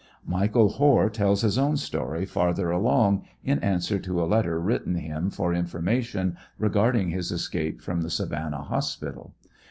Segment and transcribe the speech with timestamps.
[0.25, 4.95] Michael Hoare tells his own story farther along, in answer to a let ter written
[4.95, 9.35] him for information regarding his escape from the Sa vannah hospital.